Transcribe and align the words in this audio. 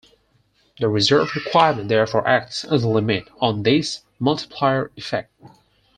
The 0.79 0.89
reserve 0.89 1.35
requirement 1.35 1.87
therefore 1.89 2.27
acts 2.27 2.65
as 2.65 2.83
a 2.83 2.89
limit 2.89 3.27
on 3.39 3.61
this 3.61 4.01
multiplier 4.19 4.89
effect. 4.97 5.31